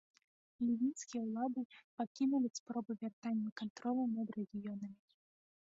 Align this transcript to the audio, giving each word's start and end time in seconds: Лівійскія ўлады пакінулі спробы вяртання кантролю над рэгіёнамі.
Лівійскія 0.67 1.21
ўлады 1.25 1.61
пакінулі 2.01 2.51
спробы 2.59 2.91
вяртання 3.03 3.49
кантролю 3.63 4.03
над 4.17 4.27
рэгіёнамі. 4.39 5.03